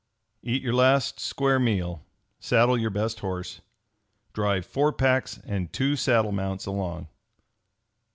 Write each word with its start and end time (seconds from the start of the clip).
"Eat 0.41 0.63
your 0.63 0.73
last 0.73 1.19
square 1.19 1.59
meal. 1.59 2.03
Saddle 2.39 2.75
your 2.75 2.89
best 2.89 3.19
horse. 3.19 3.61
Drive 4.33 4.65
four 4.65 4.91
packs 4.91 5.37
and 5.45 5.71
two 5.71 5.95
saddle 5.95 6.31
mounts 6.31 6.65
along." 6.65 7.07